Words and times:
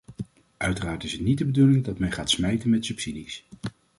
Uiteraard 0.57 1.03
is 1.03 1.11
het 1.11 1.21
niet 1.21 1.37
de 1.37 1.45
bedoeling 1.45 1.83
dat 1.85 1.99
men 1.99 2.11
gaat 2.11 2.29
smijten 2.29 2.69
met 2.69 2.85
subsidies. 2.85 3.47